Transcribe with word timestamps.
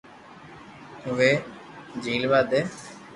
اوني 1.05 1.31
جھيلوا 2.03 2.41
دي 2.49 2.61